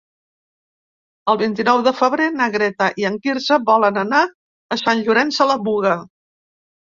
[1.33, 4.21] El vint-i-nou de febrer na Greta i en Quirze volen anar
[4.77, 5.93] a Sant Llorenç de la Muga.